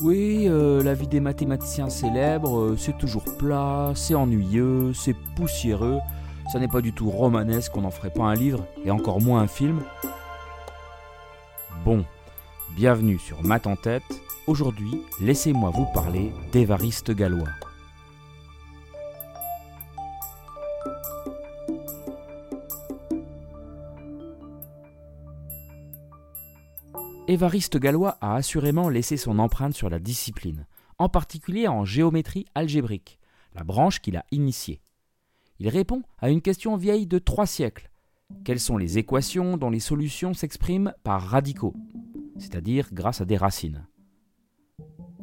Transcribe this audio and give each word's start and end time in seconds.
Oui, 0.00 0.46
euh, 0.46 0.80
la 0.84 0.94
vie 0.94 1.08
des 1.08 1.18
mathématiciens 1.18 1.90
célèbres, 1.90 2.60
euh, 2.60 2.76
c'est 2.76 2.96
toujours 2.96 3.24
plat, 3.36 3.90
c'est 3.96 4.14
ennuyeux, 4.14 4.92
c'est 4.94 5.16
poussiéreux, 5.34 5.98
ça 6.52 6.60
n'est 6.60 6.68
pas 6.68 6.80
du 6.80 6.92
tout 6.92 7.10
romanesque, 7.10 7.76
on 7.76 7.80
n'en 7.80 7.90
ferait 7.90 8.10
pas 8.10 8.22
un 8.22 8.34
livre, 8.34 8.64
et 8.84 8.92
encore 8.92 9.20
moins 9.20 9.40
un 9.40 9.48
film. 9.48 9.80
Bon, 11.84 12.04
bienvenue 12.76 13.18
sur 13.18 13.42
Math 13.42 13.66
en 13.66 13.74
tête. 13.74 14.04
Aujourd'hui, 14.46 15.02
laissez-moi 15.20 15.70
vous 15.74 15.86
parler 15.92 16.32
d'Évariste 16.52 17.10
Gallois. 17.10 17.48
Évariste 27.30 27.76
Gallois 27.76 28.16
a 28.22 28.36
assurément 28.36 28.88
laissé 28.88 29.18
son 29.18 29.38
empreinte 29.38 29.74
sur 29.74 29.90
la 29.90 29.98
discipline, 29.98 30.66
en 30.96 31.10
particulier 31.10 31.68
en 31.68 31.84
géométrie 31.84 32.46
algébrique, 32.54 33.18
la 33.54 33.64
branche 33.64 34.00
qu'il 34.00 34.16
a 34.16 34.24
initiée. 34.30 34.80
Il 35.58 35.68
répond 35.68 36.02
à 36.16 36.30
une 36.30 36.40
question 36.40 36.78
vieille 36.78 37.06
de 37.06 37.18
trois 37.18 37.44
siècles. 37.44 37.90
Quelles 38.44 38.58
sont 38.58 38.78
les 38.78 38.96
équations 38.96 39.58
dont 39.58 39.68
les 39.68 39.78
solutions 39.78 40.32
s'expriment 40.32 40.94
par 41.02 41.20
radicaux, 41.20 41.74
c'est-à-dire 42.38 42.88
grâce 42.94 43.20
à 43.20 43.26
des 43.26 43.36
racines? 43.36 43.86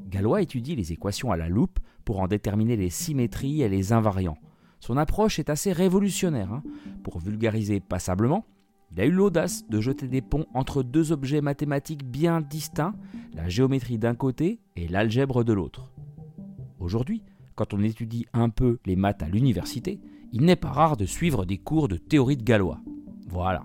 Galois 0.06 0.44
étudie 0.44 0.76
les 0.76 0.92
équations 0.92 1.32
à 1.32 1.38
la 1.38 1.50
loupe 1.50 1.80
pour 2.04 2.20
en 2.20 2.28
déterminer 2.28 2.76
les 2.76 2.92
symétries 2.92 3.64
et 3.64 3.68
les 3.68 3.94
invariants. 3.94 4.38
Son 4.80 4.98
approche 4.98 5.40
est 5.40 5.50
assez 5.50 5.72
révolutionnaire. 5.72 6.54
Hein. 6.54 6.62
Pour 7.04 7.18
vulgariser 7.18 7.80
passablement, 7.80 8.46
il 8.92 9.02
a 9.02 9.06
eu 9.06 9.12
l'audace 9.12 9.68
de 9.68 9.82
jeter 9.82 10.08
des 10.08 10.22
ponts 10.22 10.46
entre 10.54 10.84
deux 10.84 11.12
objets 11.12 11.42
mathématiques 11.42 12.06
bien 12.06 12.42
distincts, 12.42 12.96
la 13.34 13.50
géométrie 13.50 13.98
d'un 13.98 14.16
côté 14.16 14.60
et 14.76 14.88
l'algèbre 14.88 15.44
de 15.44 15.54
l'autre. 15.54 15.92
Aujourd'hui, 16.80 17.24
quand 17.56 17.74
on 17.74 17.84
étudie 17.84 18.26
un 18.34 18.50
peu 18.50 18.80
les 18.86 18.96
maths 18.96 19.24
à 19.24 19.28
l'université, 19.28 20.00
il 20.34 20.44
n'est 20.44 20.56
pas 20.56 20.72
rare 20.72 20.98
de 20.98 21.06
suivre 21.06 21.46
des 21.46 21.58
cours 21.58 21.88
de 21.88 21.98
théorie 21.98 22.38
de 22.38 22.44
Galois. 22.44 22.80
Voilà. 23.28 23.64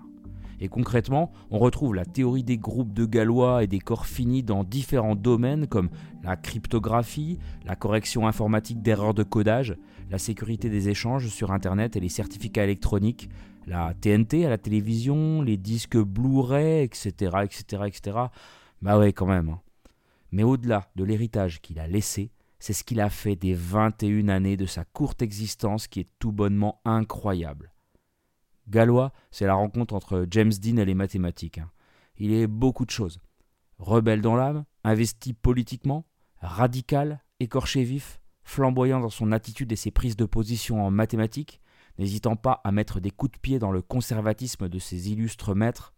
Et 0.61 0.67
concrètement, 0.67 1.31
on 1.49 1.57
retrouve 1.57 1.95
la 1.95 2.05
théorie 2.05 2.43
des 2.43 2.57
groupes 2.57 2.93
de 2.93 3.05
Galois 3.05 3.63
et 3.63 3.67
des 3.67 3.79
corps 3.79 4.05
finis 4.05 4.43
dans 4.43 4.63
différents 4.63 5.15
domaines 5.15 5.67
comme 5.67 5.89
la 6.23 6.35
cryptographie, 6.35 7.39
la 7.65 7.75
correction 7.75 8.27
informatique 8.27 8.81
d'erreurs 8.81 9.15
de 9.15 9.23
codage, 9.23 9.75
la 10.09 10.17
sécurité 10.17 10.69
des 10.69 10.89
échanges 10.89 11.27
sur 11.27 11.51
Internet 11.51 11.95
et 11.95 11.99
les 11.99 12.09
certificats 12.09 12.63
électroniques, 12.63 13.29
la 13.67 13.93
TNT 13.93 14.45
à 14.45 14.49
la 14.49 14.57
télévision, 14.57 15.41
les 15.41 15.57
disques 15.57 15.97
Blu-ray, 15.97 16.83
etc., 16.83 17.37
etc., 17.43 17.83
etc. 17.85 18.17
Bah 18.81 18.97
ouais, 18.97 19.13
quand 19.13 19.27
même. 19.27 19.49
Hein. 19.49 19.61
Mais 20.31 20.43
au-delà 20.43 20.89
de 20.95 21.03
l'héritage 21.03 21.61
qu'il 21.61 21.79
a 21.79 21.87
laissé, 21.87 22.31
c'est 22.59 22.73
ce 22.73 22.83
qu'il 22.83 23.01
a 23.01 23.09
fait 23.09 23.35
des 23.35 23.53
21 23.53 24.27
années 24.29 24.57
de 24.57 24.65
sa 24.65 24.85
courte 24.85 25.21
existence 25.21 25.87
qui 25.87 25.99
est 25.99 26.09
tout 26.19 26.31
bonnement 26.31 26.79
incroyable. 26.85 27.71
Gallois, 28.69 29.11
c'est 29.31 29.47
la 29.47 29.55
rencontre 29.55 29.95
entre 29.95 30.25
James 30.29 30.51
Dean 30.51 30.77
et 30.77 30.85
les 30.85 30.93
mathématiques. 30.93 31.57
Hein. 31.57 31.71
Il 32.17 32.31
est 32.31 32.47
beaucoup 32.47 32.85
de 32.85 32.91
choses. 32.91 33.19
Rebelle 33.79 34.21
dans 34.21 34.35
l'âme, 34.35 34.65
investi 34.83 35.33
politiquement, 35.33 36.05
radical, 36.39 37.23
écorché 37.39 37.83
vif, 37.83 38.20
flamboyant 38.51 38.99
dans 38.99 39.09
son 39.09 39.31
attitude 39.31 39.71
et 39.71 39.77
ses 39.77 39.91
prises 39.91 40.17
de 40.17 40.25
position 40.25 40.85
en 40.85 40.91
mathématiques, 40.91 41.61
n'hésitant 41.97 42.35
pas 42.35 42.59
à 42.65 42.71
mettre 42.71 42.99
des 42.99 43.09
coups 43.09 43.31
de 43.31 43.39
pied 43.39 43.59
dans 43.59 43.71
le 43.71 43.81
conservatisme 43.81 44.67
de 44.67 44.77
ses 44.77 45.09
illustres 45.09 45.55
maîtres, 45.55 45.93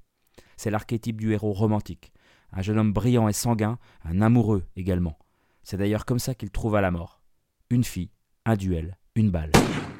c'est 0.55 0.69
l'archétype 0.69 1.19
du 1.19 1.33
héros 1.33 1.51
romantique, 1.51 2.13
un 2.51 2.61
jeune 2.61 2.77
homme 2.77 2.93
brillant 2.93 3.27
et 3.27 3.33
sanguin, 3.33 3.79
un 4.03 4.21
amoureux 4.21 4.65
également. 4.75 5.17
C'est 5.63 5.77
d'ailleurs 5.77 6.05
comme 6.05 6.19
ça 6.19 6.35
qu'il 6.35 6.51
trouva 6.51 6.79
la 6.79 6.91
mort. 6.91 7.23
Une 7.71 7.83
fille, 7.83 8.11
un 8.45 8.55
duel, 8.55 8.97
une 9.15 9.31
balle. 9.31 9.51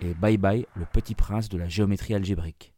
Et 0.01 0.13
bye 0.13 0.38
bye 0.38 0.67
le 0.75 0.85
petit 0.85 1.16
prince 1.16 1.49
de 1.49 1.57
la 1.57 1.67
géométrie 1.67 2.13
algébrique. 2.13 2.72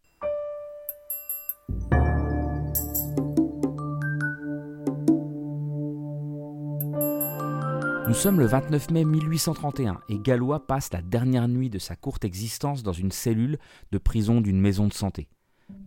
Nous 8.07 8.13
sommes 8.13 8.39
le 8.39 8.45
29 8.45 8.91
mai 8.91 9.03
1831 9.03 9.99
et 10.09 10.19
Gallois 10.19 10.67
passe 10.67 10.93
la 10.93 11.01
dernière 11.01 11.47
nuit 11.47 11.71
de 11.71 11.79
sa 11.79 11.95
courte 11.95 12.23
existence 12.23 12.83
dans 12.83 12.93
une 12.93 13.11
cellule 13.11 13.57
de 13.91 13.97
prison 13.97 14.41
d'une 14.41 14.61
maison 14.61 14.87
de 14.87 14.93
santé. 14.93 15.27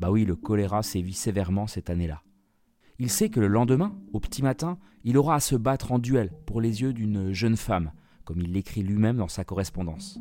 Bah 0.00 0.10
oui, 0.10 0.24
le 0.24 0.34
choléra 0.34 0.82
sévit 0.82 1.12
sévèrement 1.14 1.68
cette 1.68 1.90
année-là. 1.90 2.24
Il 2.98 3.08
sait 3.08 3.28
que 3.28 3.38
le 3.38 3.46
lendemain, 3.46 3.96
au 4.12 4.18
petit 4.18 4.42
matin, 4.42 4.78
il 5.04 5.16
aura 5.16 5.36
à 5.36 5.40
se 5.40 5.54
battre 5.54 5.92
en 5.92 6.00
duel 6.00 6.32
pour 6.44 6.60
les 6.60 6.82
yeux 6.82 6.92
d'une 6.92 7.32
jeune 7.32 7.56
femme, 7.56 7.92
comme 8.24 8.40
il 8.40 8.52
l'écrit 8.52 8.82
lui-même 8.82 9.18
dans 9.18 9.28
sa 9.28 9.44
correspondance. 9.44 10.18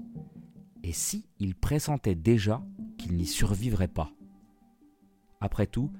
Et 0.83 0.93
si 0.93 1.25
il 1.39 1.55
pressentait 1.55 2.13
déjà 2.13 2.63
qu'il 2.99 3.15
n'y 3.15 3.25
survivrait 3.25 3.87
pas? 3.87 4.11
Après 5.41 5.65
tout, 5.65 5.91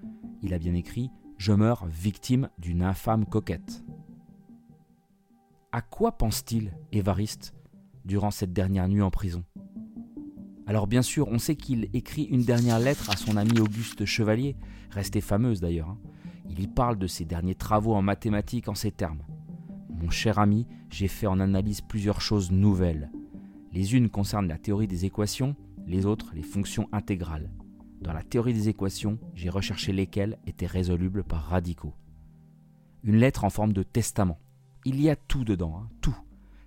il 0.44 0.54
a 0.54 0.60
bien 0.60 0.76
écrit 0.76 1.10
Je 1.38 1.54
meurs 1.54 1.88
victime 1.88 2.50
d'une 2.60 2.84
infâme 2.84 3.26
coquette. 3.26 3.84
À 5.74 5.82
quoi 5.82 6.14
pense-t-il, 6.14 6.72
Évariste, 6.94 7.54
durant 8.06 8.32
cette 8.32 8.54
dernière 8.54 8.88
nuit 8.88 9.02
en 9.02 9.12
prison? 9.12 9.44
Alors 10.66 10.88
bien 10.88 11.02
sûr, 11.02 11.28
on 11.28 11.40
sait 11.40 11.58
qu'il 11.58 11.90
écrit 11.94 12.24
une 12.24 12.44
dernière 12.44 12.80
lettre 12.80 13.10
à 13.10 13.18
son 13.18 13.36
ami 13.36 13.60
Auguste 13.60 14.06
Chevalier, 14.06 14.56
restée 14.92 15.20
fameuse 15.20 15.60
d'ailleurs. 15.60 15.90
Hein. 15.90 16.00
Il 16.50 16.62
y 16.62 16.68
parle 16.68 16.98
de 16.98 17.08
ses 17.08 17.26
derniers 17.26 17.56
travaux 17.56 17.96
en 17.96 18.02
mathématiques 18.02 18.70
en 18.70 18.76
ces 18.76 18.92
termes. 18.92 19.24
Mon 19.90 20.10
cher 20.10 20.40
ami, 20.40 20.68
j'ai 20.90 21.10
fait 21.10 21.28
en 21.28 21.42
analyse 21.42 21.82
plusieurs 21.82 22.22
choses 22.22 22.50
nouvelles. 22.50 23.12
Les 23.74 23.94
unes 23.94 24.10
concernent 24.10 24.48
la 24.48 24.58
théorie 24.58 24.88
des 24.88 25.04
équations, 25.04 25.58
les 25.86 26.06
autres 26.06 26.32
les 26.34 26.44
fonctions 26.44 26.88
intégrales. 26.94 27.52
Dans 28.00 28.14
la 28.14 28.24
théorie 28.24 28.54
des 28.54 28.70
équations, 28.70 29.20
j'ai 29.36 29.50
recherché 29.50 29.92
lesquelles 29.92 30.40
étaient 30.48 30.66
résolubles 30.66 31.26
par 31.26 31.44
radicaux. 31.44 31.94
Une 33.04 33.18
lettre 33.18 33.44
en 33.44 33.50
forme 33.50 33.74
de 33.74 33.84
testament 33.84 34.40
il 34.88 35.02
y 35.02 35.10
a 35.10 35.18
tout 35.18 35.44
dedans, 35.44 35.82
hein, 35.82 35.90
tout. 36.00 36.16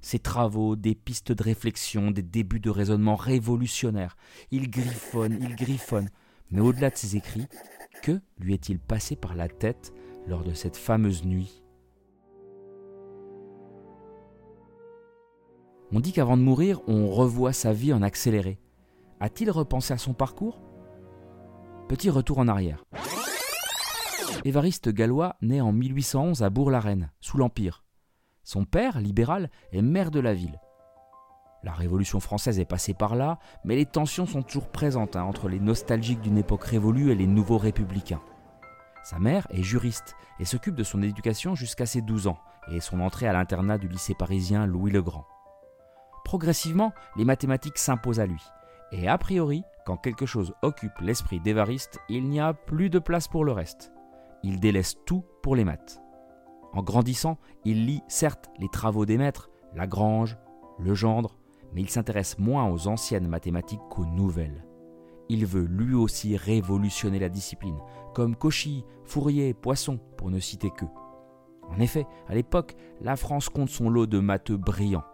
Ses 0.03 0.19
travaux, 0.19 0.77
des 0.77 0.95
pistes 0.95 1.33
de 1.33 1.43
réflexion, 1.43 2.11
des 2.11 2.23
débuts 2.23 2.61
de 2.61 2.69
raisonnement 2.69 3.17
révolutionnaires. 3.17 4.19
Il 4.51 4.71
griffonne, 4.71 5.39
il 5.41 5.57
griffonne. 5.57 6.11
Mais 6.51 6.61
au-delà 6.61 6.91
de 6.91 6.97
ses 6.97 7.17
écrits, 7.17 7.47
que 8.03 8.21
lui 8.39 8.53
est-il 8.53 8.79
passé 8.79 9.17
par 9.17 9.35
la 9.35 9.49
tête 9.49 9.95
lors 10.27 10.45
de 10.45 10.53
cette 10.53 10.77
fameuse 10.77 11.25
nuit? 11.25 11.63
On 15.91 16.01
dit 16.01 16.13
qu'avant 16.13 16.37
de 16.37 16.43
mourir, 16.43 16.83
on 16.89 17.09
revoit 17.09 17.55
sa 17.55 17.73
vie 17.73 17.95
en 17.95 18.03
accéléré. 18.03 18.61
A-t-il 19.19 19.51
repensé 19.51 19.95
à 19.95 19.99
son 19.99 20.13
parcours? 20.13 20.61
Petit 21.89 22.11
retour 22.11 22.39
en 22.39 22.49
arrière. 22.49 22.85
Évariste 24.45 24.91
Gallois 24.91 25.37
naît 25.41 25.63
en 25.63 25.73
1811 25.73 26.43
à 26.43 26.51
Bourg-la-Reine, 26.51 27.11
sous 27.21 27.39
l'Empire. 27.39 27.83
Son 28.43 28.65
père, 28.65 29.01
libéral, 29.01 29.51
est 29.73 29.83
maire 29.83 30.11
de 30.11 30.21
la 30.21 30.35
ville. 30.35 30.61
La 31.63 31.73
Révolution 31.73 32.21
française 32.21 32.59
est 32.59 32.65
passée 32.65 32.95
par 32.95 33.15
là, 33.15 33.39
mais 33.65 33.77
les 33.77 33.85
tensions 33.85 34.27
sont 34.27 34.43
toujours 34.43 34.71
présentes 34.71 35.17
hein, 35.17 35.25
entre 35.25 35.49
les 35.49 35.61
nostalgiques 35.61 36.23
d'une 36.23 36.39
époque 36.39 36.65
révolue 36.65 37.11
et 37.11 37.15
les 37.15 37.27
nouveaux 37.27 37.59
républicains. 37.59 38.23
Sa 39.03 39.19
mère 39.19 39.47
est 39.51 39.63
juriste 39.63 40.15
et 40.39 40.45
s'occupe 40.45 40.75
de 40.75 40.85
son 40.85 41.03
éducation 41.03 41.55
jusqu'à 41.55 41.87
ses 41.87 42.01
12 42.01 42.29
ans 42.29 42.39
et 42.71 42.81
son 42.81 43.01
entrée 43.01 43.27
à 43.27 43.33
l'internat 43.33 43.79
du 43.79 43.89
lycée 43.89 44.15
parisien 44.15 44.67
Louis 44.67 44.91
le 44.91 45.03
Grand. 45.03 45.27
Progressivement, 46.25 46.93
les 47.17 47.25
mathématiques 47.25 47.79
s'imposent 47.79 48.21
à 48.21 48.27
lui. 48.27 48.43
Et 48.93 49.09
a 49.09 49.19
priori, 49.19 49.63
quand 49.85 49.97
quelque 49.97 50.27
chose 50.27 50.55
occupe 50.63 50.99
l'esprit 51.01 51.41
d'Évariste, 51.41 51.99
il 52.09 52.29
n'y 52.29 52.41
a 52.41 52.55
plus 52.55 52.91
de 52.91 52.99
place 52.99 53.29
pour 53.29 53.45
le 53.45 53.53
reste. 53.53 53.93
Il 54.43 54.61
délaisse 54.61 54.97
tout 55.07 55.25
pour 55.43 55.57
les 55.57 55.65
maths. 55.65 56.01
En 56.73 56.83
grandissant, 56.83 57.39
il 57.65 57.87
lit 57.87 58.03
certes 58.09 58.51
les 58.59 58.69
travaux 58.69 59.07
des 59.07 59.19
maîtres, 59.19 59.51
Lagrange, 59.75 60.39
Legendre, 60.79 61.37
mais 61.73 61.83
il 61.83 61.91
s'intéresse 61.91 62.39
moins 62.39 62.69
aux 62.71 62.89
anciennes 62.89 63.29
mathématiques 63.29 63.81
qu'aux 63.91 64.07
nouvelles. 64.07 64.65
Il 65.29 65.47
veut 65.47 65.65
lui 65.65 65.95
aussi 65.95 66.37
révolutionner 66.37 67.19
la 67.19 67.29
discipline, 67.29 67.79
comme 68.15 68.35
Cauchy, 68.35 68.85
Fourier, 69.05 69.55
Poisson, 69.55 69.99
pour 70.17 70.31
ne 70.31 70.41
citer 70.41 70.71
qu'eux. 70.71 70.89
En 71.69 71.79
effet, 71.79 72.07
à 72.29 72.35
l'époque, 72.35 72.75
la 73.01 73.17
France 73.17 73.49
compte 73.49 73.69
son 73.69 73.91
lot 73.91 74.07
de 74.07 74.19
matheux 74.19 74.57
brillants, 74.57 75.05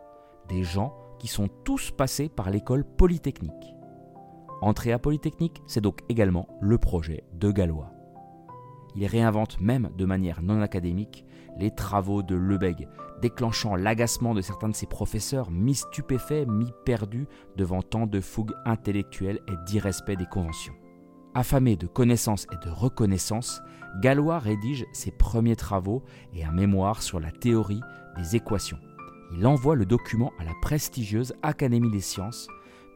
des 0.48 0.62
gens 0.62 0.94
qui 1.18 1.28
sont 1.28 1.48
tous 1.64 1.90
passés 1.90 2.28
par 2.28 2.50
l'école 2.50 2.84
polytechnique. 2.84 3.52
Entrer 4.62 4.92
à 4.92 4.98
Polytechnique, 4.98 5.62
c'est 5.66 5.82
donc 5.82 6.00
également 6.08 6.48
le 6.60 6.78
projet 6.78 7.24
de 7.34 7.50
Gallois. 7.50 7.95
Il 8.96 9.06
réinvente 9.06 9.60
même 9.60 9.90
de 9.96 10.06
manière 10.06 10.42
non 10.42 10.62
académique 10.62 11.24
les 11.58 11.70
travaux 11.70 12.22
de 12.22 12.34
Lebesgue, 12.34 12.88
déclenchant 13.20 13.76
l'agacement 13.76 14.34
de 14.34 14.40
certains 14.40 14.68
de 14.68 14.74
ses 14.74 14.86
professeurs 14.86 15.50
mi-stupéfaits, 15.50 16.46
mi-perdus 16.46 17.26
devant 17.56 17.82
tant 17.82 18.06
de 18.06 18.20
fougue 18.20 18.52
intellectuelle 18.64 19.40
et 19.48 19.56
d'irrespect 19.66 20.16
des 20.16 20.26
conventions. 20.26 20.74
Affamé 21.34 21.76
de 21.76 21.86
connaissances 21.86 22.46
et 22.52 22.66
de 22.66 22.70
reconnaissance, 22.70 23.60
Gallois 24.00 24.38
rédige 24.38 24.86
ses 24.92 25.10
premiers 25.10 25.56
travaux 25.56 26.02
et 26.34 26.44
un 26.44 26.52
mémoire 26.52 27.02
sur 27.02 27.20
la 27.20 27.30
théorie 27.30 27.80
des 28.16 28.36
équations. 28.36 28.78
Il 29.36 29.46
envoie 29.46 29.74
le 29.74 29.86
document 29.86 30.32
à 30.38 30.44
la 30.44 30.52
prestigieuse 30.62 31.34
Académie 31.42 31.90
des 31.90 32.00
sciences, 32.00 32.48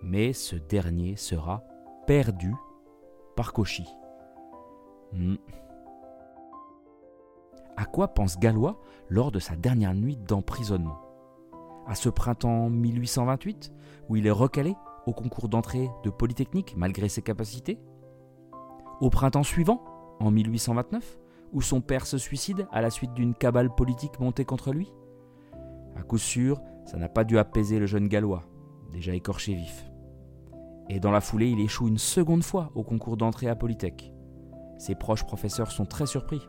mais 0.02 0.32
ce 0.32 0.56
dernier 0.56 1.17
sera 1.17 1.62
perdu 2.06 2.55
par 3.37 3.52
Cauchy. 3.52 3.85
Hmm. 5.12 5.37
À 7.81 7.87
quoi 7.87 8.09
pense 8.09 8.38
Gallois 8.38 8.79
lors 9.09 9.32
de 9.32 9.38
sa 9.38 9.56
dernière 9.56 9.94
nuit 9.94 10.19
d'emprisonnement? 10.19 11.00
À 11.87 11.94
ce 11.94 12.11
printemps 12.11 12.69
1828, 12.69 13.73
où 14.11 14.17
il 14.17 14.27
est 14.27 14.31
recalé 14.31 14.77
au 15.06 15.15
concours 15.15 15.49
d'entrée 15.49 15.88
de 16.05 16.11
Polytechnique 16.11 16.75
malgré 16.77 17.09
ses 17.09 17.23
capacités? 17.23 17.81
Au 19.00 19.09
printemps 19.09 19.44
suivant, 19.44 19.82
en 20.21 20.31
1829, 20.31 21.19
où 21.55 21.62
son 21.62 21.81
père 21.81 22.06
se 22.06 22.19
suicide 22.19 22.69
à 22.71 22.82
la 22.82 22.91
suite 22.91 23.15
d'une 23.15 23.35
cabale 23.35 23.75
politique 23.75 24.21
montée 24.21 24.44
contre 24.44 24.73
lui? 24.73 24.93
À 25.97 26.03
coup 26.03 26.19
sûr, 26.19 26.61
ça 26.85 26.99
n'a 26.99 27.09
pas 27.09 27.25
dû 27.25 27.38
apaiser 27.38 27.79
le 27.79 27.87
jeune 27.87 28.09
Gallois, 28.09 28.43
déjà 28.93 29.15
écorché 29.15 29.55
vif. 29.55 29.91
Et 30.91 31.00
dans 31.00 31.12
la 31.12 31.23
foulée, 31.23 31.49
il 31.49 31.61
échoue 31.61 31.88
une 31.88 31.97
seconde 31.97 32.44
fois 32.44 32.73
au 32.75 32.83
concours 32.83 33.17
d'entrée 33.17 33.49
à 33.49 33.56
Polytech. 33.56 34.12
Ses 34.76 34.97
proches 34.97 35.25
professeurs 35.25 35.71
sont 35.71 35.87
très 35.87 36.05
surpris. 36.05 36.43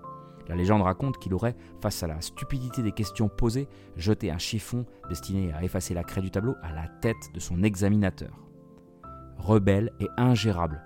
La 0.48 0.56
légende 0.56 0.82
raconte 0.82 1.18
qu'il 1.18 1.34
aurait, 1.34 1.56
face 1.82 2.04
à 2.04 2.08
la 2.08 2.22
stupidité 2.22 2.82
des 2.82 2.92
questions 2.92 3.30
posées, 3.30 3.68
jeté 3.96 4.32
un 4.32 4.38
chiffon 4.38 4.86
destiné 5.10 5.54
à 5.54 5.64
effacer 5.64 5.94
la 5.94 6.04
craie 6.04 6.22
du 6.22 6.32
tableau 6.32 6.56
à 6.62 6.74
la 6.74 6.88
tête 6.88 7.34
de 7.34 7.40
son 7.40 7.64
examinateur. 7.64 8.38
Rebelle 9.38 9.92
et 10.00 10.08
ingérable, 10.18 10.84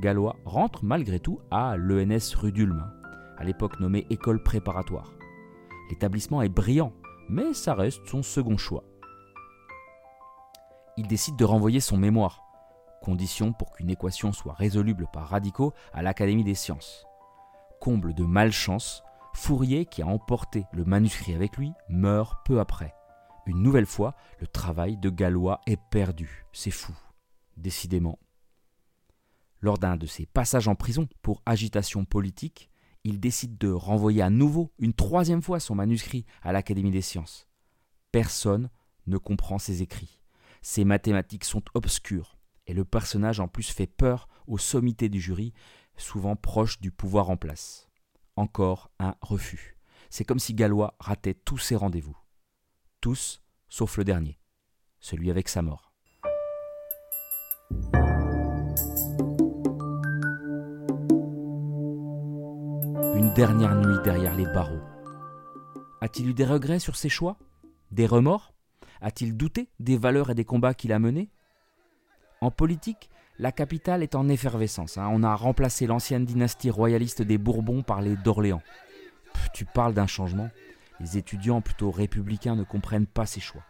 Gallois 0.00 0.36
rentre 0.44 0.84
malgré 0.84 1.18
tout 1.18 1.40
à 1.50 1.76
l'ENS 1.76 2.34
rue 2.36 2.52
d'Ulm, 2.52 2.90
à 3.36 3.44
l'époque 3.44 3.80
nommée 3.80 4.06
école 4.10 4.42
préparatoire. 4.42 5.12
L'établissement 5.90 6.42
est 6.42 6.48
brillant, 6.48 6.92
mais 7.28 7.54
ça 7.54 7.74
reste 7.74 8.06
son 8.06 8.22
second 8.22 8.56
choix. 8.56 8.84
Il 10.96 11.06
décide 11.06 11.36
de 11.36 11.44
renvoyer 11.44 11.80
son 11.80 11.96
mémoire, 11.96 12.42
condition 13.02 13.52
pour 13.52 13.72
qu'une 13.72 13.90
équation 13.90 14.32
soit 14.32 14.54
résoluble 14.54 15.06
par 15.12 15.28
radicaux 15.28 15.72
à 15.92 16.02
l'Académie 16.02 16.44
des 16.44 16.54
sciences. 16.54 17.07
Comble 17.80 18.14
de 18.14 18.24
malchance, 18.24 19.02
Fourier, 19.34 19.86
qui 19.86 20.02
a 20.02 20.06
emporté 20.06 20.64
le 20.72 20.84
manuscrit 20.84 21.34
avec 21.34 21.56
lui, 21.56 21.72
meurt 21.88 22.44
peu 22.44 22.60
après. 22.60 22.94
Une 23.46 23.62
nouvelle 23.62 23.86
fois, 23.86 24.14
le 24.40 24.46
travail 24.46 24.96
de 24.96 25.10
Gallois 25.10 25.60
est 25.66 25.80
perdu. 25.90 26.44
C'est 26.52 26.70
fou. 26.70 26.92
Décidément. 27.56 28.18
Lors 29.60 29.78
d'un 29.78 29.96
de 29.96 30.06
ses 30.06 30.26
passages 30.26 30.68
en 30.68 30.74
prison 30.74 31.08
pour 31.22 31.42
agitation 31.46 32.04
politique, 32.04 32.70
il 33.04 33.20
décide 33.20 33.56
de 33.58 33.70
renvoyer 33.70 34.22
à 34.22 34.30
nouveau, 34.30 34.72
une 34.78 34.92
troisième 34.92 35.42
fois, 35.42 35.60
son 35.60 35.74
manuscrit 35.74 36.26
à 36.42 36.52
l'Académie 36.52 36.90
des 36.90 37.00
sciences. 37.00 37.48
Personne 38.12 38.70
ne 39.06 39.16
comprend 39.16 39.58
ses 39.58 39.82
écrits. 39.82 40.20
Ses 40.62 40.84
mathématiques 40.84 41.44
sont 41.44 41.62
obscures, 41.74 42.38
et 42.66 42.74
le 42.74 42.84
personnage 42.84 43.40
en 43.40 43.48
plus 43.48 43.70
fait 43.70 43.86
peur 43.86 44.28
aux 44.46 44.58
sommités 44.58 45.08
du 45.08 45.20
jury, 45.20 45.52
souvent 45.98 46.36
proche 46.36 46.80
du 46.80 46.90
pouvoir 46.90 47.28
en 47.30 47.36
place. 47.36 47.88
Encore 48.36 48.90
un 48.98 49.14
refus. 49.20 49.76
C'est 50.10 50.24
comme 50.24 50.38
si 50.38 50.54
Gallois 50.54 50.94
ratait 50.98 51.34
tous 51.34 51.58
ses 51.58 51.76
rendez-vous. 51.76 52.16
Tous, 53.00 53.42
sauf 53.68 53.98
le 53.98 54.04
dernier, 54.04 54.38
celui 55.00 55.30
avec 55.30 55.48
sa 55.48 55.60
mort. 55.60 55.92
Une 63.14 63.34
dernière 63.34 63.74
nuit 63.74 63.98
derrière 64.02 64.34
les 64.34 64.46
barreaux. 64.46 64.80
A-t-il 66.00 66.28
eu 66.28 66.34
des 66.34 66.46
regrets 66.46 66.78
sur 66.78 66.96
ses 66.96 67.08
choix? 67.08 67.36
Des 67.90 68.06
remords? 68.06 68.54
A-t-il 69.00 69.36
douté 69.36 69.68
des 69.80 69.96
valeurs 69.96 70.30
et 70.30 70.34
des 70.34 70.44
combats 70.44 70.74
qu'il 70.74 70.92
a 70.92 70.98
menés? 70.98 71.30
En 72.40 72.50
politique, 72.50 73.10
la 73.38 73.52
capitale 73.52 74.02
est 74.02 74.14
en 74.14 74.28
effervescence. 74.28 74.98
Hein. 74.98 75.08
On 75.12 75.22
a 75.22 75.34
remplacé 75.34 75.86
l'ancienne 75.86 76.24
dynastie 76.24 76.70
royaliste 76.70 77.22
des 77.22 77.38
Bourbons 77.38 77.82
par 77.82 78.02
les 78.02 78.16
d'Orléans. 78.16 78.62
Tu 79.54 79.64
parles 79.64 79.94
d'un 79.94 80.06
changement 80.06 80.50
Les 81.00 81.16
étudiants 81.16 81.60
plutôt 81.60 81.90
républicains 81.90 82.56
ne 82.56 82.64
comprennent 82.64 83.06
pas 83.06 83.26
ces 83.26 83.40
choix. 83.40 83.62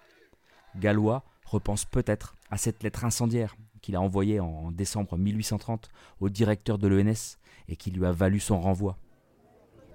Gallois 0.77 1.23
repense 1.45 1.85
peut-être 1.85 2.37
à 2.51 2.57
cette 2.57 2.83
lettre 2.83 3.05
incendiaire 3.05 3.57
qu'il 3.83 3.97
a 3.97 4.01
envoyée 4.01 4.41
en 4.41 4.71
décembre 4.71 5.19
1830 5.19 5.89
au 6.21 6.29
directeur 6.29 6.79
de 6.79 6.89
l'ENS 6.89 7.37
et 7.69 7.77
qui 7.77 7.91
lui 7.91 8.07
a 8.07 8.13
valu 8.13 8.41
son 8.41 8.61
renvoi. 8.61 8.97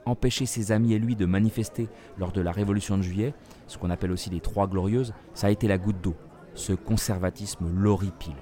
Empêcher 0.06 0.46
ses 0.46 0.72
amis 0.72 0.94
et 0.94 1.00
lui 1.00 1.16
de 1.16 1.26
manifester 1.26 1.88
lors 2.18 2.32
de 2.32 2.42
la 2.42 2.52
Révolution 2.52 2.98
de 2.98 3.04
juillet, 3.04 3.34
ce 3.68 3.78
qu'on 3.78 3.90
appelle 3.90 4.12
aussi 4.12 4.30
les 4.30 4.42
Trois 4.42 4.68
Glorieuses, 4.68 5.14
ça 5.34 5.48
a 5.48 5.52
été 5.52 5.68
la 5.68 5.78
goutte 5.78 6.02
d'eau. 6.02 6.16
Ce 6.54 6.74
conservatisme 6.74 7.70
l'horripile. 7.74 8.36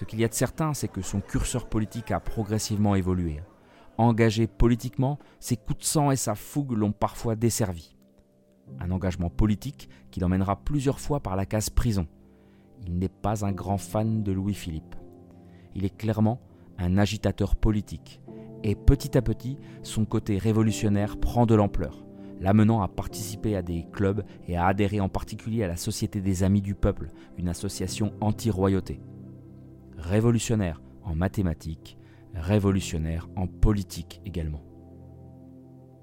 Ce 0.00 0.06
qu'il 0.06 0.18
y 0.18 0.24
a 0.24 0.28
de 0.28 0.34
certain, 0.34 0.72
c'est 0.72 0.88
que 0.88 1.02
son 1.02 1.20
curseur 1.20 1.68
politique 1.68 2.10
a 2.10 2.20
progressivement 2.20 2.94
évolué. 2.94 3.42
Engagé 3.98 4.46
politiquement, 4.46 5.18
ses 5.40 5.58
coups 5.58 5.80
de 5.80 5.84
sang 5.84 6.10
et 6.10 6.16
sa 6.16 6.34
fougue 6.34 6.72
l'ont 6.72 6.90
parfois 6.90 7.36
desservi. 7.36 7.94
Un 8.78 8.92
engagement 8.92 9.28
politique 9.28 9.90
qui 10.10 10.20
l'emmènera 10.20 10.56
plusieurs 10.56 11.00
fois 11.00 11.20
par 11.20 11.36
la 11.36 11.44
case 11.44 11.68
prison. 11.68 12.06
Il 12.86 12.98
n'est 12.98 13.10
pas 13.10 13.44
un 13.44 13.52
grand 13.52 13.76
fan 13.76 14.22
de 14.22 14.32
Louis-Philippe. 14.32 14.94
Il 15.74 15.84
est 15.84 15.94
clairement 15.94 16.40
un 16.78 16.96
agitateur 16.96 17.54
politique. 17.54 18.22
Et 18.64 18.76
petit 18.76 19.18
à 19.18 19.20
petit, 19.20 19.58
son 19.82 20.06
côté 20.06 20.38
révolutionnaire 20.38 21.18
prend 21.18 21.44
de 21.44 21.54
l'ampleur, 21.54 22.06
l'amenant 22.40 22.80
à 22.80 22.88
participer 22.88 23.54
à 23.54 23.60
des 23.60 23.84
clubs 23.92 24.24
et 24.48 24.56
à 24.56 24.64
adhérer 24.64 25.00
en 25.00 25.10
particulier 25.10 25.62
à 25.62 25.68
la 25.68 25.76
Société 25.76 26.22
des 26.22 26.42
Amis 26.42 26.62
du 26.62 26.74
Peuple, 26.74 27.10
une 27.36 27.50
association 27.50 28.14
anti-royauté 28.22 29.02
révolutionnaire 30.00 30.82
en 31.04 31.14
mathématiques, 31.14 31.98
révolutionnaire 32.34 33.28
en 33.36 33.46
politique 33.46 34.20
également. 34.24 34.62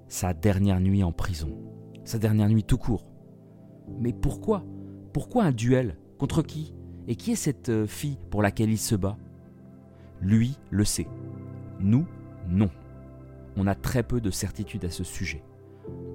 Sa 0.08 0.32
dernière 0.32 0.80
nuit 0.80 1.02
en 1.02 1.12
prison, 1.12 1.50
sa 2.04 2.18
dernière 2.18 2.48
nuit 2.48 2.64
tout 2.64 2.78
court. 2.78 3.10
Mais 4.00 4.12
pourquoi 4.12 4.64
Pourquoi 5.12 5.44
un 5.44 5.52
duel 5.52 5.98
Contre 6.18 6.42
qui 6.42 6.74
Et 7.06 7.16
qui 7.16 7.32
est 7.32 7.36
cette 7.36 7.68
euh, 7.68 7.86
fille 7.86 8.18
pour 8.30 8.42
laquelle 8.42 8.70
il 8.70 8.78
se 8.78 8.94
bat? 8.94 9.16
Lui 10.20 10.56
le 10.70 10.84
sait. 10.84 11.06
Nous, 11.80 12.06
non. 12.48 12.70
On 13.56 13.66
a 13.66 13.74
très 13.74 14.02
peu 14.02 14.20
de 14.20 14.30
certitude 14.30 14.84
à 14.84 14.90
ce 14.90 15.04
sujet. 15.04 15.42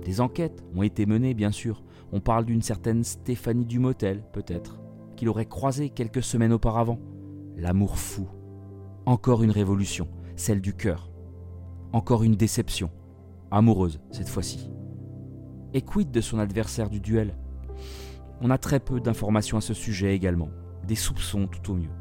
Des 0.03 0.21
enquêtes 0.21 0.63
ont 0.75 0.83
été 0.83 1.05
menées, 1.05 1.33
bien 1.33 1.51
sûr. 1.51 1.83
On 2.11 2.19
parle 2.19 2.45
d'une 2.45 2.61
certaine 2.61 3.03
Stéphanie 3.03 3.65
Dumotel, 3.65 4.23
peut-être, 4.33 4.79
qu'il 5.15 5.29
aurait 5.29 5.45
croisée 5.45 5.89
quelques 5.89 6.23
semaines 6.23 6.53
auparavant 6.53 6.99
l'amour 7.55 7.97
fou. 7.97 8.27
Encore 9.05 9.43
une 9.43 9.51
révolution, 9.51 10.07
celle 10.35 10.61
du 10.61 10.73
cœur. 10.73 11.11
Encore 11.91 12.23
une 12.23 12.35
déception, 12.35 12.89
amoureuse 13.51 13.99
cette 14.11 14.29
fois-ci. 14.29 14.69
Et 15.73 15.81
quid 15.81 16.11
de 16.11 16.21
son 16.21 16.39
adversaire 16.39 16.89
du 16.89 16.99
duel? 16.99 17.37
On 18.41 18.49
a 18.49 18.57
très 18.57 18.79
peu 18.79 18.99
d'informations 18.99 19.57
à 19.57 19.61
ce 19.61 19.73
sujet 19.73 20.15
également, 20.15 20.49
des 20.87 20.95
soupçons 20.95 21.47
tout 21.47 21.71
au 21.71 21.75
mieux. 21.75 21.91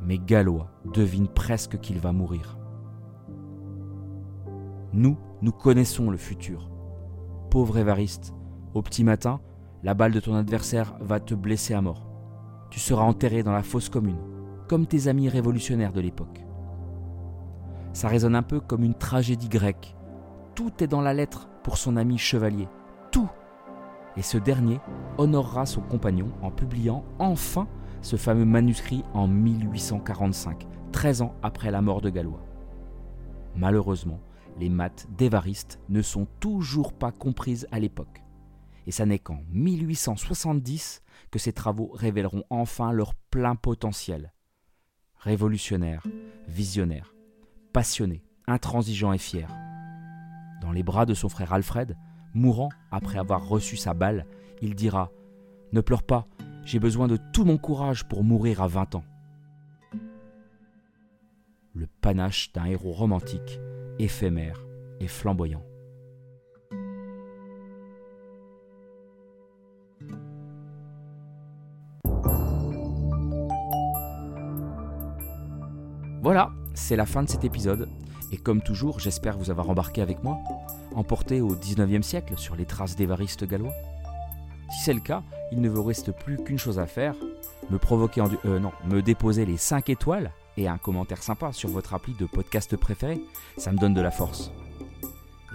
Mais 0.00 0.18
Gallois 0.18 0.70
devine 0.92 1.28
presque 1.28 1.78
qu'il 1.78 1.98
va 1.98 2.12
mourir. 2.12 2.58
Nous, 4.92 5.16
nous 5.42 5.52
connaissons 5.52 6.10
le 6.10 6.16
futur. 6.16 6.70
Pauvre 7.50 7.78
Évariste, 7.78 8.34
au 8.74 8.82
petit 8.82 9.04
matin, 9.04 9.40
la 9.82 9.94
balle 9.94 10.12
de 10.12 10.20
ton 10.20 10.34
adversaire 10.34 10.96
va 11.00 11.20
te 11.20 11.34
blesser 11.34 11.74
à 11.74 11.82
mort. 11.82 12.08
Tu 12.70 12.78
seras 12.78 13.02
enterré 13.02 13.42
dans 13.42 13.52
la 13.52 13.62
fosse 13.62 13.88
commune, 13.88 14.20
comme 14.70 14.86
tes 14.86 15.08
amis 15.08 15.28
révolutionnaires 15.28 15.92
de 15.92 16.00
l'époque. 16.00 16.46
Ça 17.92 18.06
résonne 18.06 18.36
un 18.36 18.44
peu 18.44 18.60
comme 18.60 18.84
une 18.84 18.94
tragédie 18.94 19.48
grecque. 19.48 19.96
Tout 20.54 20.70
est 20.80 20.86
dans 20.86 21.00
la 21.00 21.12
lettre 21.12 21.48
pour 21.64 21.76
son 21.76 21.96
ami 21.96 22.18
chevalier. 22.18 22.68
Tout. 23.10 23.28
Et 24.16 24.22
ce 24.22 24.38
dernier 24.38 24.78
honorera 25.18 25.66
son 25.66 25.80
compagnon 25.80 26.28
en 26.40 26.52
publiant 26.52 27.04
enfin 27.18 27.66
ce 28.00 28.14
fameux 28.14 28.44
manuscrit 28.44 29.02
en 29.12 29.26
1845, 29.26 30.68
13 30.92 31.22
ans 31.22 31.34
après 31.42 31.72
la 31.72 31.82
mort 31.82 32.00
de 32.00 32.10
Gallois. 32.10 32.46
Malheureusement, 33.56 34.20
les 34.60 34.68
maths 34.68 35.08
d'Évariste 35.18 35.80
ne 35.88 36.00
sont 36.00 36.28
toujours 36.38 36.92
pas 36.92 37.10
comprises 37.10 37.66
à 37.72 37.80
l'époque. 37.80 38.22
Et 38.86 38.92
ça 38.92 39.04
n'est 39.04 39.18
qu'en 39.18 39.40
1870 39.50 41.02
que 41.32 41.40
ces 41.40 41.52
travaux 41.52 41.90
révéleront 41.92 42.44
enfin 42.50 42.92
leur 42.92 43.16
plein 43.16 43.56
potentiel 43.56 44.32
révolutionnaire, 45.20 46.02
visionnaire, 46.48 47.14
passionné, 47.72 48.24
intransigeant 48.46 49.12
et 49.12 49.18
fier. 49.18 49.48
Dans 50.60 50.72
les 50.72 50.82
bras 50.82 51.06
de 51.06 51.14
son 51.14 51.28
frère 51.28 51.52
Alfred, 51.52 51.96
mourant 52.34 52.70
après 52.90 53.18
avoir 53.18 53.46
reçu 53.46 53.76
sa 53.76 53.94
balle, 53.94 54.26
il 54.62 54.74
dira 54.74 55.10
Ne 55.72 55.80
pleure 55.80 56.02
pas, 56.02 56.26
j'ai 56.64 56.78
besoin 56.78 57.06
de 57.06 57.18
tout 57.32 57.44
mon 57.44 57.58
courage 57.58 58.04
pour 58.08 58.24
mourir 58.24 58.62
à 58.62 58.68
20 58.68 58.94
ans. 58.96 59.04
Le 61.74 61.86
panache 61.86 62.52
d'un 62.52 62.64
héros 62.64 62.92
romantique, 62.92 63.60
éphémère 63.98 64.60
et 65.00 65.08
flamboyant. 65.08 65.62
Voilà, 76.22 76.50
c'est 76.74 76.96
la 76.96 77.06
fin 77.06 77.22
de 77.22 77.30
cet 77.30 77.44
épisode. 77.44 77.88
Et 78.30 78.36
comme 78.36 78.60
toujours, 78.60 79.00
j'espère 79.00 79.38
vous 79.38 79.50
avoir 79.50 79.70
embarqué 79.70 80.02
avec 80.02 80.22
moi, 80.22 80.38
emporté 80.94 81.40
au 81.40 81.56
19e 81.56 82.02
siècle 82.02 82.34
sur 82.36 82.56
les 82.56 82.66
traces 82.66 82.94
d'Évariste 82.94 83.44
gallois. 83.44 83.72
Si 84.70 84.84
c'est 84.84 84.92
le 84.92 85.00
cas, 85.00 85.22
il 85.50 85.62
ne 85.62 85.68
vous 85.70 85.82
reste 85.82 86.12
plus 86.12 86.36
qu'une 86.36 86.58
chose 86.58 86.78
à 86.78 86.86
faire, 86.86 87.14
me 87.70 87.78
provoquer 87.78 88.20
en 88.20 88.28
du... 88.28 88.36
Euh, 88.44 88.60
me 88.84 89.00
déposer 89.00 89.46
les 89.46 89.56
5 89.56 89.88
étoiles 89.88 90.30
et 90.58 90.68
un 90.68 90.76
commentaire 90.76 91.22
sympa 91.22 91.52
sur 91.52 91.70
votre 91.70 91.94
appli 91.94 92.12
de 92.12 92.26
podcast 92.26 92.76
préféré. 92.76 93.22
Ça 93.56 93.72
me 93.72 93.78
donne 93.78 93.94
de 93.94 94.02
la 94.02 94.10
force. 94.10 94.52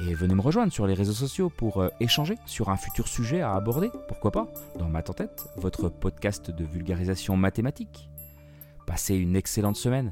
Et 0.01 0.15
venez 0.15 0.33
me 0.33 0.41
rejoindre 0.41 0.73
sur 0.73 0.87
les 0.87 0.95
réseaux 0.95 1.13
sociaux 1.13 1.49
pour 1.49 1.79
euh, 1.79 1.89
échanger 1.99 2.37
sur 2.47 2.69
un 2.69 2.75
futur 2.75 3.07
sujet 3.07 3.41
à 3.41 3.53
aborder, 3.53 3.91
pourquoi 4.07 4.31
pas, 4.31 4.47
dans 4.79 4.89
Ma 4.89 5.03
Tête, 5.03 5.47
votre 5.57 5.89
podcast 5.89 6.49
de 6.49 6.65
vulgarisation 6.65 7.37
mathématique. 7.37 8.09
Passez 8.87 9.15
une 9.15 9.35
excellente 9.35 9.77
semaine 9.77 10.11